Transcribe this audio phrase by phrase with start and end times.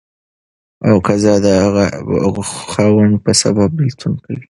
[1.05, 2.35] قضا د غائب
[2.71, 4.39] خاوند په سبب بيلتون کوي.